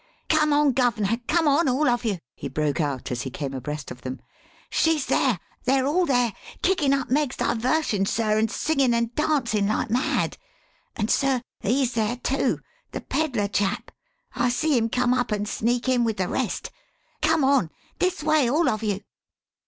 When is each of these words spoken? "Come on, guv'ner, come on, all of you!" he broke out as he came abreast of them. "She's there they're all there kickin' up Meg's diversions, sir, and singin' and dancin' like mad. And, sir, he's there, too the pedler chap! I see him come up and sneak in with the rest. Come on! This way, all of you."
"Come 0.29 0.51
on, 0.51 0.73
guv'ner, 0.73 1.21
come 1.27 1.47
on, 1.47 1.69
all 1.69 1.87
of 1.87 2.03
you!" 2.05 2.17
he 2.35 2.47
broke 2.49 2.81
out 2.81 3.11
as 3.11 3.21
he 3.21 3.29
came 3.29 3.53
abreast 3.53 3.91
of 3.91 4.01
them. 4.01 4.19
"She's 4.71 5.05
there 5.05 5.39
they're 5.65 5.85
all 5.85 6.07
there 6.07 6.33
kickin' 6.63 6.91
up 6.91 7.11
Meg's 7.11 7.37
diversions, 7.37 8.09
sir, 8.09 8.39
and 8.39 8.49
singin' 8.49 8.95
and 8.95 9.13
dancin' 9.13 9.67
like 9.67 9.91
mad. 9.91 10.39
And, 10.95 11.11
sir, 11.11 11.39
he's 11.59 11.93
there, 11.93 12.15
too 12.15 12.61
the 12.93 13.01
pedler 13.01 13.47
chap! 13.47 13.91
I 14.33 14.49
see 14.49 14.75
him 14.75 14.89
come 14.89 15.13
up 15.13 15.31
and 15.31 15.47
sneak 15.47 15.87
in 15.87 16.03
with 16.03 16.17
the 16.17 16.27
rest. 16.27 16.71
Come 17.21 17.43
on! 17.43 17.69
This 17.99 18.23
way, 18.23 18.49
all 18.49 18.69
of 18.69 18.81
you." 18.81 19.01